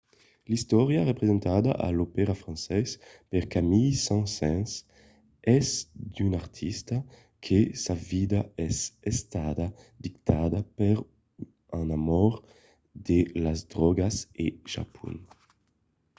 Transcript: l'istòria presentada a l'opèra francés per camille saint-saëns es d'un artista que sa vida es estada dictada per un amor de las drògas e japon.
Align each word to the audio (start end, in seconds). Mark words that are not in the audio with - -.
l'istòria 0.49 1.13
presentada 1.19 1.71
a 1.85 1.87
l'opèra 1.97 2.35
francés 2.43 2.89
per 3.31 3.43
camille 3.55 3.99
saint-saëns 4.07 4.71
es 5.57 5.67
d'un 6.13 6.31
artista 6.43 6.95
que 7.45 7.59
sa 7.83 7.95
vida 8.11 8.39
es 8.67 8.77
estada 9.13 9.67
dictada 10.05 10.59
per 10.79 10.95
un 11.81 11.87
amor 11.99 12.33
de 13.09 13.19
las 13.43 13.59
drògas 13.73 14.15
e 14.45 14.47
japon. 14.73 15.13